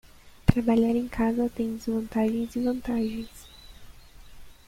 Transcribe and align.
Trabalhar 0.47 0.95
em 0.95 1.07
casa 1.07 1.47
tem 1.47 1.75
desvantagens 1.75 2.55
e 2.55 2.63
vantagens. 2.63 3.47